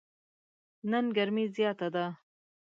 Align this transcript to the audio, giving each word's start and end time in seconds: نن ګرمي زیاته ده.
نن 0.89 1.05
ګرمي 1.17 1.45
زیاته 1.55 1.87
ده. 1.95 2.05